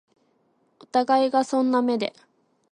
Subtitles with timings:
[0.79, 2.11] お互いがそんな目で